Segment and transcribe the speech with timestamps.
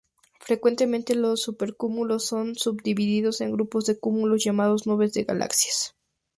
[0.39, 5.95] Frecuentemente, los supercúmulos son subdivididos en grupos de cúmulos llamados nubes de galaxias.